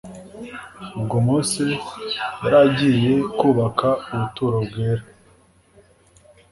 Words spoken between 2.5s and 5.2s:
agiye kubaka ubuturo bwera